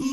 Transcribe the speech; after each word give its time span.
He 0.00 0.08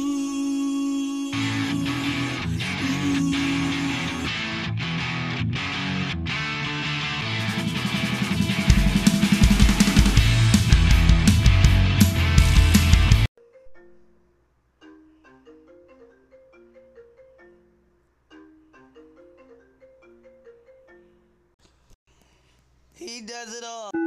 does 23.21 23.55
it 23.55 23.63
all. 23.63 24.06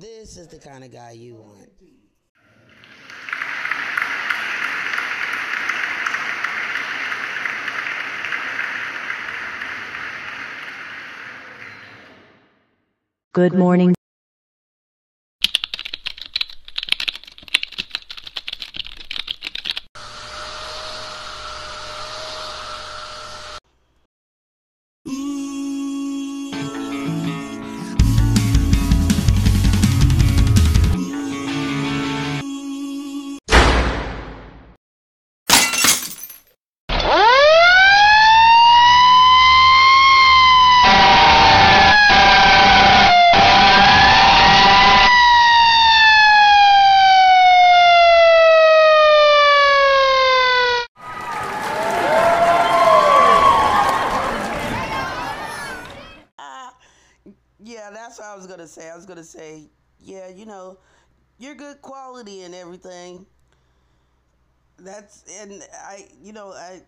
This 0.00 0.38
is 0.38 0.46
the 0.46 0.58
kind 0.58 0.82
of 0.82 0.90
guy 0.90 1.10
you 1.10 1.34
want. 1.34 1.68
Good 13.34 13.52
morning. 13.52 13.94
That's 58.10 58.18
what 58.18 58.28
I 58.28 58.34
was 58.34 58.48
gonna 58.48 58.66
say. 58.66 58.90
I 58.90 58.96
was 58.96 59.06
gonna 59.06 59.22
say, 59.22 59.68
yeah, 60.02 60.26
you 60.28 60.44
know, 60.44 60.78
you're 61.38 61.54
good 61.54 61.80
quality 61.80 62.42
and 62.42 62.56
everything. 62.56 63.24
That's 64.80 65.24
and 65.40 65.62
I, 65.72 66.08
you 66.20 66.32
know, 66.32 66.48
I, 66.48 66.82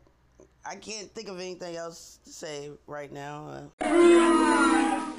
I 0.66 0.74
can't 0.74 1.08
think 1.14 1.28
of 1.28 1.38
anything 1.38 1.76
else 1.76 2.18
to 2.24 2.30
say 2.30 2.70
right 2.88 3.12
now. 3.12 3.68
Uh, 3.80 5.11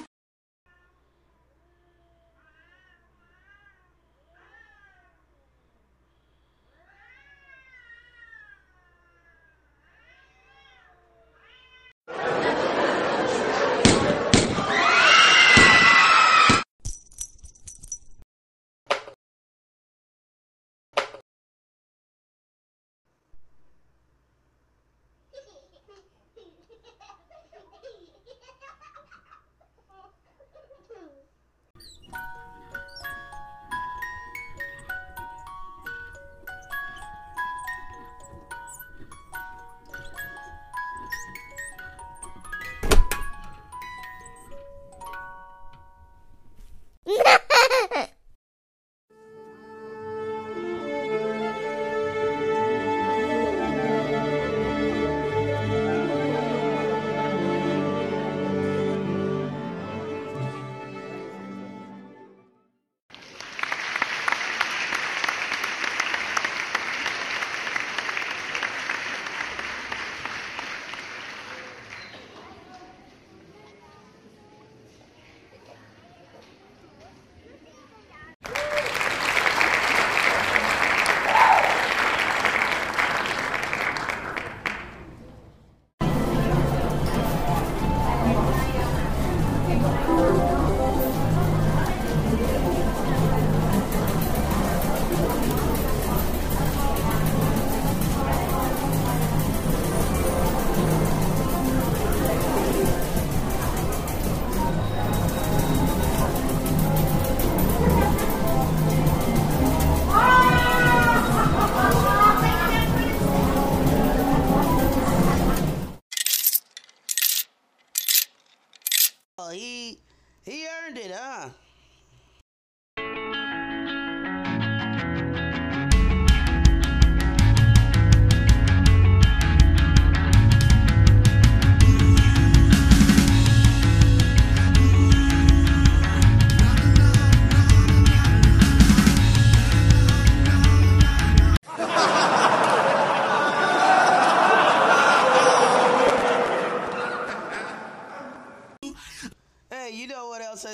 he, 119.50 119.98
he 120.44 120.66
earned 120.86 120.98
it, 120.98 121.12
huh? 121.14 121.50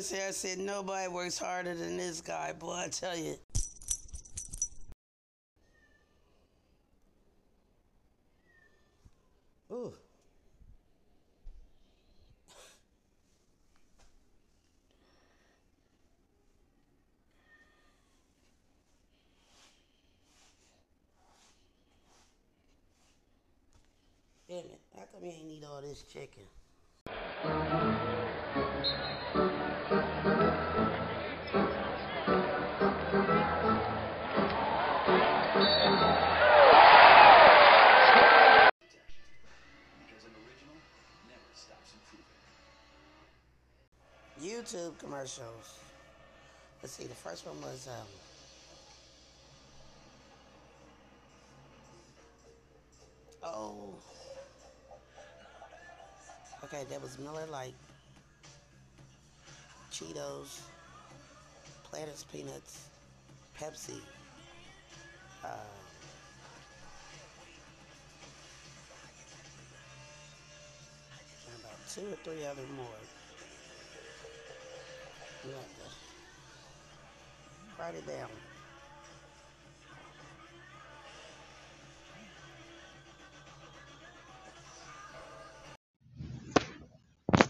Said? 0.10 0.28
I 0.28 0.32
said 0.32 0.58
nobody 0.58 1.08
works 1.08 1.38
harder 1.38 1.76
than 1.76 1.98
this 1.98 2.20
guy, 2.20 2.52
boy. 2.54 2.74
I 2.74 2.88
tell 2.88 3.16
you. 3.16 3.36
Ooh. 9.72 9.94
Damn 24.48 24.58
it. 24.58 24.80
How 24.96 25.04
come 25.14 25.24
you 25.24 25.30
ain't 25.30 25.46
eat 25.46 25.64
all 25.64 25.82
this 25.82 26.02
chicken? 26.02 26.44
YouTube 44.60 44.98
commercials. 44.98 45.80
Let's 46.84 46.94
see, 46.94 47.06
the 47.06 47.16
first 47.16 47.48
one 47.48 47.62
was 47.62 47.88
um, 47.88 48.08
oh 53.42 53.94
okay, 56.66 56.84
that 56.90 57.02
was 57.02 57.18
Miller 57.20 57.46
Lite, 57.50 57.74
Cheetos, 59.94 60.60
Planters 61.84 62.26
Peanuts, 62.30 62.88
Pepsi, 63.58 64.02
uh, 65.46 65.48
about 71.62 71.80
two 71.90 72.02
or 72.02 72.18
three 72.26 72.46
other 72.46 72.62
more. 72.76 73.19
You 75.50 75.56
have 75.56 75.64
to 75.64 75.84
write 77.82 77.96
it 77.96 78.06
down. 78.08 78.30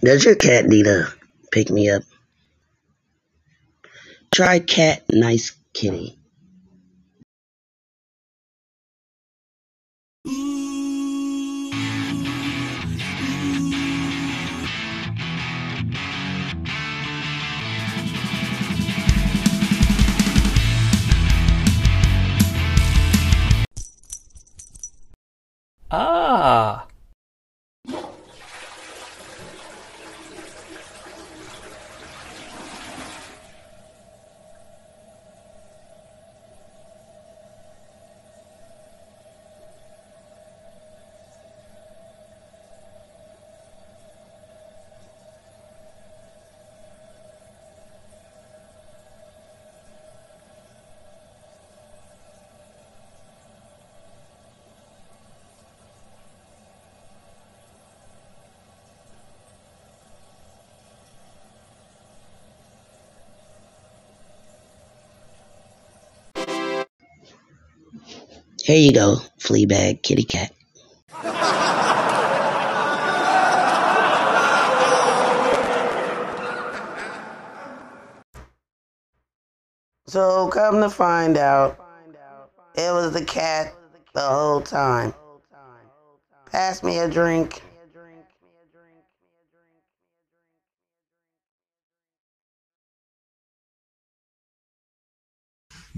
Does 0.01 0.23
your 0.23 0.35
cat 0.35 0.65
need 0.67 0.87
a 0.87 1.07
pick 1.51 1.69
me 1.69 1.89
up? 1.89 2.03
Try 4.31 4.59
Kat 4.59 5.03
Nice 5.11 5.57
Kitty. 5.73 6.18
Ah! 25.91 26.88
Here 68.69 68.77
you 68.77 68.93
go, 68.93 69.17
Fleabag 69.39 70.03
kitty 70.03 70.25
cat. 70.25 70.51
So 80.05 80.49
come 80.49 80.81
to 80.81 80.89
find 80.91 81.35
out, 81.35 81.83
it 82.75 82.93
was 82.93 83.11
the 83.11 83.25
cat 83.25 83.73
the 84.13 84.21
whole 84.21 84.61
time. 84.61 85.15
Pass 86.45 86.83
me 86.83 86.99
a 86.99 87.09
drink. 87.09 87.63